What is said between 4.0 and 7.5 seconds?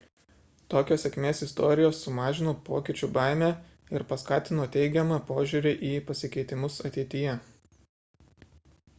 paskatino teigiamą požiūrį į pasikeitimus ateityje